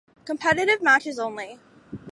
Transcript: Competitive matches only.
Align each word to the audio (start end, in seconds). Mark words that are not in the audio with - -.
Competitive 0.25 0.81
matches 0.81 1.19
only. 1.19 1.59